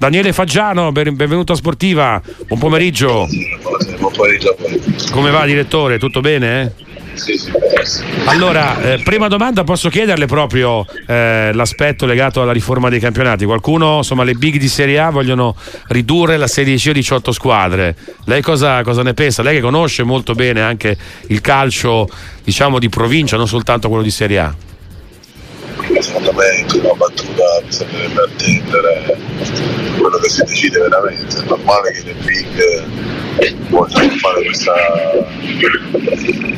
[0.00, 3.26] Daniele Faggiano, benvenuto a Sportiva, buon pomeriggio.
[3.98, 4.56] Buon pomeriggio.
[5.10, 6.62] Come va direttore, tutto bene?
[6.62, 6.84] Eh?
[7.14, 7.50] Sì, sì,
[8.26, 13.44] allora, eh, prima domanda posso chiederle proprio eh, l'aspetto legato alla riforma dei campionati.
[13.44, 15.56] Qualcuno, insomma, le big di Serie A vogliono
[15.88, 17.96] ridurre la Serie C a 18 squadre.
[18.26, 19.42] Lei cosa, cosa, ne pensa?
[19.42, 20.96] Lei che conosce molto bene anche
[21.26, 22.08] il calcio,
[22.44, 24.54] diciamo, di provincia, non soltanto quello di Serie A
[26.00, 29.07] secondo me in una battuta bisognerebbe attendere
[30.28, 31.38] che si decide veramente.
[31.38, 32.86] È normale che le big
[33.68, 34.74] vogliono fare questa,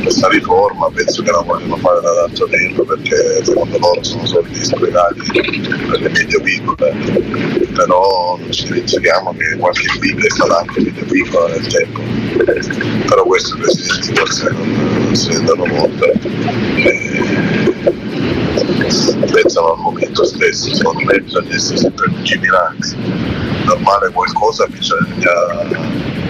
[0.03, 4.65] questa riforma, penso che la vogliono fare da tanto tempo perché secondo loro sono soliti
[4.65, 6.93] sprecati per le medio piccole,
[7.75, 12.01] però non ci dimentichiamo che qualche big è stata anche medio piccola nel tempo,
[13.07, 16.05] però questo i forse non, si rendono conto.
[16.77, 18.01] E,
[19.31, 22.97] pensano al momento stesso, secondo me bisogna essere sempre lungimiranti,
[23.65, 25.33] normale qualcosa bisogna,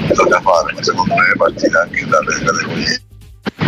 [0.06, 3.02] bisogna fare, ma secondo me partire anche dalle categorie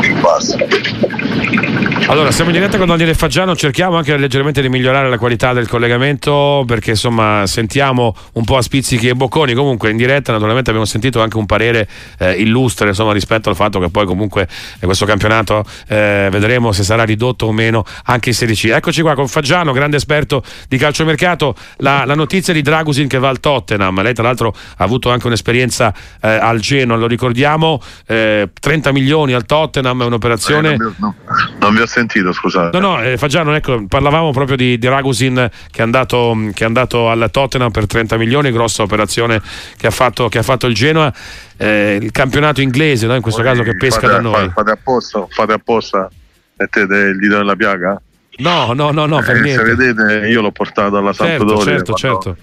[0.01, 1.82] più basse.
[2.07, 5.69] Allora, siamo in diretta con Daniele Faggiano, cerchiamo anche leggermente di migliorare la qualità del
[5.69, 10.87] collegamento perché insomma sentiamo un po' a spizzichi e bocconi, comunque in diretta naturalmente abbiamo
[10.87, 14.49] sentito anche un parere eh, illustre insomma, rispetto al fatto che poi comunque
[14.81, 18.65] eh, questo campionato eh, vedremo se sarà ridotto o meno anche in Serie C.
[18.65, 23.29] Eccoci qua con Faggiano, grande esperto di calciomercato, la, la notizia di Dragusin che va
[23.29, 28.51] al Tottenham, lei tra l'altro ha avuto anche un'esperienza eh, al Genoa, lo ricordiamo, 30
[28.67, 30.73] eh, milioni al Tottenham è un'operazione...
[30.73, 31.15] Eh, non, no,
[31.59, 32.79] non vi ho sentito, scusate.
[32.79, 36.67] No, no, eh, Fagiano, ecco, parlavamo proprio di, di Ragusin che è, andato, che è,
[36.67, 39.41] andato, al Tottenham per 30 milioni, grossa operazione
[39.77, 41.13] che ha fatto, che ha fatto il Genoa.
[41.59, 43.15] Eh, il campionato inglese, no?
[43.15, 44.51] in questo Voi caso che pesca fate, da noi.
[44.51, 46.09] Fate apposta, fate apposta,
[46.57, 48.01] mettete il dito nella piaga?
[48.39, 51.75] No, no, no, no, eh, Se vedete, io l'ho portato alla certo, Sampdoria.
[51.77, 52.37] Certo, certo.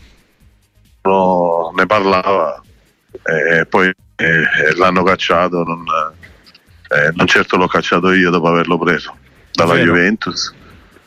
[1.76, 2.62] Ne parlava
[3.24, 5.84] e poi eh, l'hanno cacciato, non,
[6.90, 9.16] eh, non certo l'ho cacciato io dopo averlo preso
[9.66, 10.54] dalla Juventus.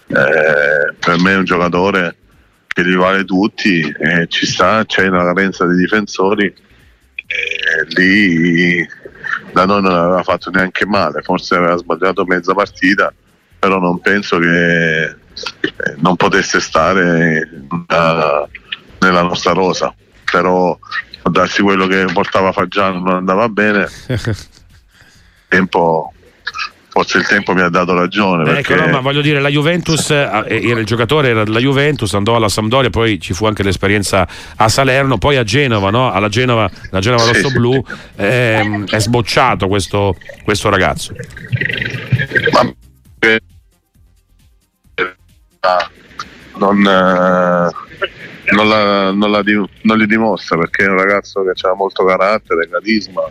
[0.06, 2.16] Eh, per me è un giocatore
[2.66, 8.86] che li vale tutti, eh, ci sta, c'è una carenza di difensori, eh, lì
[9.52, 13.12] da noi non aveva fatto neanche male, forse aveva sbagliato mezza partita,
[13.58, 15.16] però non penso che eh,
[15.98, 18.48] non potesse stare uh,
[18.98, 19.94] nella nostra rosa,
[20.30, 20.78] però
[21.30, 23.86] darsi quello che portava Fagiano non andava bene,
[25.48, 26.12] tempo
[26.92, 28.42] forse il tempo mi ha dato ragione.
[28.42, 28.74] Eh, perché...
[28.74, 32.36] Ecco, no, ma voglio dire, la Juventus, eh, era il giocatore era della Juventus, andò
[32.36, 36.12] alla Sampdoria, poi ci fu anche l'esperienza a Salerno, poi a Genova, no?
[36.12, 37.82] alla Genova, la Genova Rosso sì.
[38.16, 41.14] Eh, è sbocciato questo, questo ragazzo.
[42.52, 42.70] Ma,
[43.20, 43.40] eh,
[46.58, 49.42] non, non, la, non, la,
[49.80, 53.22] non li dimostra perché è un ragazzo che ha molto carattere, carisma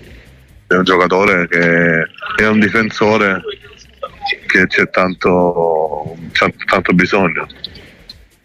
[0.73, 2.07] è un giocatore che
[2.38, 3.41] è un difensore
[4.51, 7.47] che c'è tanto, c'è tanto bisogno.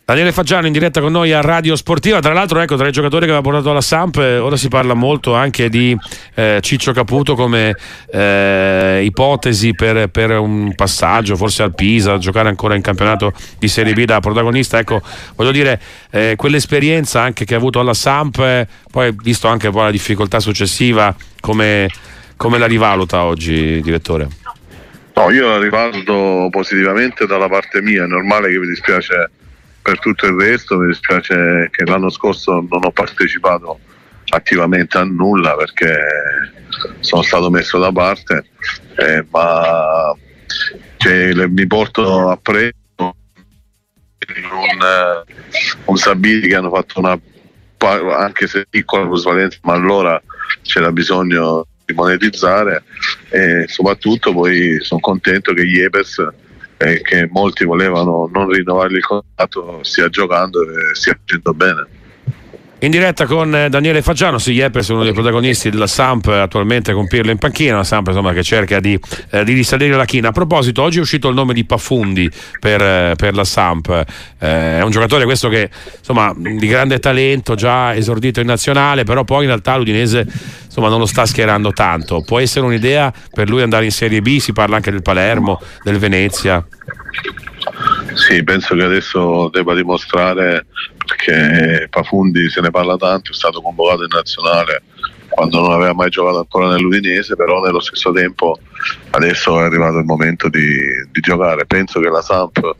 [0.04, 3.24] Daniele Faggiano in diretta con noi a Radio Sportiva, tra l'altro ecco tra i giocatori
[3.24, 5.96] che aveva portato alla Samp eh, ora si parla molto anche di
[6.34, 7.76] eh, Ciccio Caputo come
[8.12, 13.94] eh, ipotesi per, per, un passaggio forse al Pisa, giocare ancora in campionato di Serie
[13.94, 15.02] B da protagonista, ecco
[15.34, 15.80] voglio dire
[16.12, 20.38] eh, quell'esperienza anche che ha avuto alla Samp, eh, poi visto anche poi la difficoltà
[20.38, 21.88] successiva come
[22.36, 24.28] come la rivaluta oggi, direttore?
[25.16, 29.30] No, io la rivaluto positivamente dalla parte mia, è normale che mi dispiace
[29.80, 33.78] per tutto il resto, mi dispiace che l'anno scorso non ho partecipato
[34.28, 35.96] attivamente a nulla perché
[37.00, 38.44] sono stato messo da parte,
[38.96, 40.14] eh, ma
[40.98, 43.12] cioè, mi porto a prendere un,
[45.86, 47.18] un Sabini che hanno fatto una
[48.18, 50.20] anche se piccola plusvalenza, ma allora
[50.62, 52.82] c'era bisogno di monetizzare
[53.30, 56.26] e soprattutto poi sono contento che Iepes
[56.78, 61.86] eh, che molti volevano non rinnovargli il contratto stia giocando e stia facendo bene.
[62.80, 66.92] In diretta con eh, Daniele Faggiano, sì, Yepes è uno dei protagonisti della Samp attualmente
[66.92, 70.28] con Pirlo in panchina, la Samp insomma, che cerca di, eh, di, risalire la china.
[70.28, 72.30] A proposito, oggi è uscito il nome di Pafundi
[72.60, 77.54] per, eh, per la Samp, eh, è un giocatore questo che insomma di grande talento,
[77.54, 80.26] già esordito in nazionale, però poi in realtà l'Udinese
[80.66, 82.20] insomma, non lo sta schierando tanto.
[82.20, 85.96] Può essere un'idea per lui andare in Serie B, si parla anche del Palermo, del
[85.96, 86.62] Venezia.
[88.12, 90.66] Sì, penso che adesso debba dimostrare
[91.06, 94.82] perché Pafundi se ne parla tanto, è stato convocato in nazionale
[95.28, 98.58] quando non aveva mai giocato ancora nell'Udinese, però nello stesso tempo
[99.10, 100.78] adesso è arrivato il momento di,
[101.10, 101.66] di giocare.
[101.66, 102.76] Penso che la Samp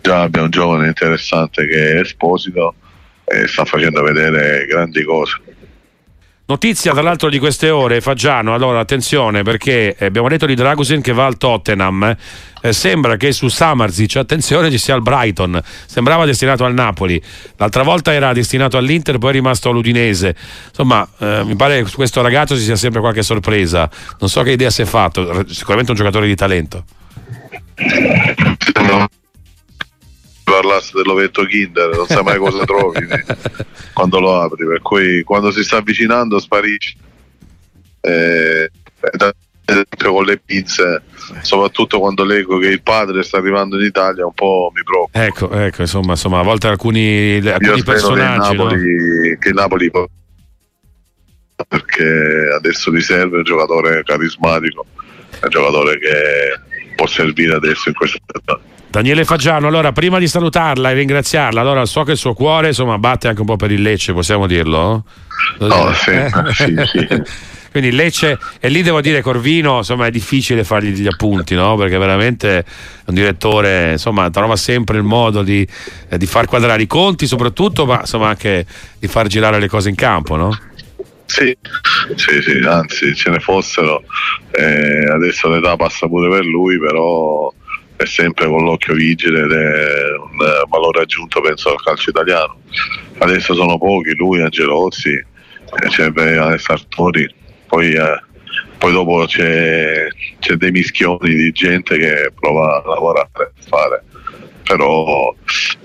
[0.00, 2.74] già abbia un giovane interessante che è Esposito,
[3.24, 5.40] e sta facendo vedere grandi cose.
[6.50, 11.12] Notizia tra l'altro di queste ore, Faggiano, allora attenzione perché abbiamo detto di Dragusin che
[11.12, 12.16] va al Tottenham,
[12.60, 17.22] eh, sembra che su Samarzic, attenzione, ci sia il Brighton, sembrava destinato al Napoli,
[17.56, 20.34] l'altra volta era destinato all'Inter, poi è rimasto all'Udinese,
[20.66, 23.88] insomma eh, mi pare che su questo ragazzo ci sia sempre qualche sorpresa,
[24.18, 26.82] non so che idea si è fatto, sicuramente un giocatore di talento.
[28.74, 29.08] No
[30.60, 33.06] parlasse dell'ovetto Kinder, non sai mai cosa trovi
[33.94, 36.94] quando lo apri, per cui quando si sta avvicinando sparisce.
[38.02, 38.70] Eh,
[40.02, 41.02] con le pizze,
[41.42, 45.24] soprattutto quando leggo che il padre sta arrivando in Italia, un po' mi preoccupa.
[45.24, 48.48] Ecco, ecco, insomma, insomma a volte alcuni, alcuni personaggi.
[48.48, 49.38] Che Napoli, no?
[49.38, 49.90] che Napoli
[51.68, 54.86] perché adesso gli serve un giocatore carismatico,
[55.42, 58.78] un giocatore che può servire adesso in questa situazione.
[58.90, 62.98] Daniele Faggiano, allora prima di salutarla e ringraziarla, allora so che il suo cuore insomma
[62.98, 65.04] batte anche un po' per il Lecce, possiamo dirlo?
[65.60, 66.30] No, sì, eh?
[66.52, 67.22] sì, sì.
[67.70, 71.76] Quindi Lecce, e lì devo dire Corvino, insomma è difficile fargli gli appunti, no?
[71.76, 72.64] Perché veramente è
[73.04, 75.64] un direttore, insomma, trova sempre il modo di,
[76.08, 78.66] eh, di far quadrare i conti soprattutto, ma insomma anche
[78.98, 80.58] di far girare le cose in campo, no?
[81.26, 81.56] Sì,
[82.16, 84.02] sì, sì, anzi ce ne fossero,
[84.50, 87.52] eh, adesso l'età passa pure per lui, però
[88.00, 90.38] è sempre con l'occhio vigile ed è un
[90.70, 92.58] valore aggiunto penso al calcio italiano.
[93.18, 97.28] Adesso sono pochi, lui, Angelozzi, eh, c'è Sartori,
[97.66, 98.22] poi, eh,
[98.78, 100.08] poi dopo c'è,
[100.38, 104.02] c'è, dei mischioni di gente che prova a lavorare, a fare.
[104.62, 105.34] Però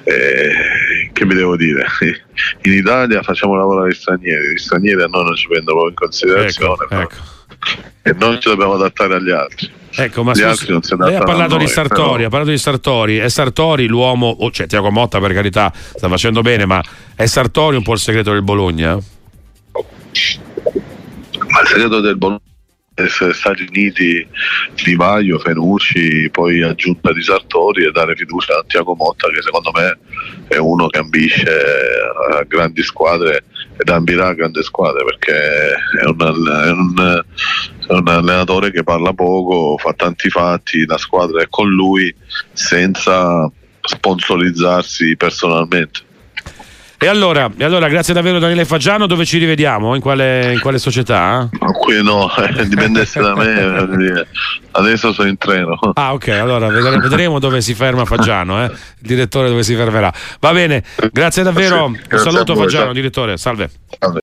[0.05, 1.85] eh, che mi devo dire?
[2.61, 6.85] In Italia facciamo lavorare gli stranieri, gli stranieri a noi non ci prendono in considerazione
[6.89, 7.15] ecco, ecco.
[8.03, 9.83] e noi ci dobbiamo adattare agli altri.
[9.97, 12.25] Ecco, ma scusi, lei ha parlato di Sartori, però...
[12.25, 16.41] ha parlato di Sartori, è Sartori l'uomo, oh, cioè Tiago Motta per carità sta facendo
[16.41, 16.83] bene, ma
[17.15, 18.95] è Sartori un po' il segreto del Bologna?
[21.47, 22.41] Ma il segreto del Bologna
[22.93, 24.27] è essere stati uniti
[24.83, 29.71] Di Maio, Fenucci, poi aggiunta di Sartori e dare fiducia a Tiago Motta che secondo
[29.73, 29.97] me
[30.47, 31.51] è uno che ambisce
[32.31, 33.45] a grandi squadre
[33.77, 37.23] ed ambirà a grandi squadre perché è un, è un
[37.87, 42.13] è un allenatore che parla poco, fa tanti fatti, la squadra è con lui
[42.53, 43.49] senza
[43.81, 46.05] sponsorizzarsi personalmente.
[46.97, 49.95] E allora, e allora, grazie davvero Daniele Faggiano, dove ci rivediamo?
[49.95, 51.47] In quale, in quale società?
[51.51, 54.25] Qui no, eh, dipendesse da me,
[54.71, 55.77] adesso sono in treno.
[55.93, 58.67] Ah ok, allora vedremo dove si ferma Faggiano, eh?
[58.67, 58.77] il
[59.07, 60.11] direttore dove si fermerà.
[60.39, 62.93] Va bene, grazie davvero, grazie, un saluto voi, Faggiano, ciao.
[62.93, 63.69] direttore, salve.
[63.99, 64.13] salve.